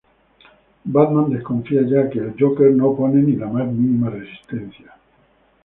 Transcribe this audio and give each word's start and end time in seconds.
Batman 0.83 1.29
desconfía, 1.29 1.83
ya 1.85 2.09
que 2.09 2.17
el 2.17 2.33
Joker 2.39 2.71
no 2.71 2.87
opone 2.87 3.21
ni 3.21 3.35
la 3.35 3.45
más 3.45 3.67
mínima 3.67 4.09
resistencia. 4.09 4.95